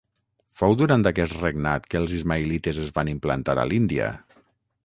[0.59, 4.13] Fou durant aquest regnat que els ismaïlites es van implantar a l'Índia.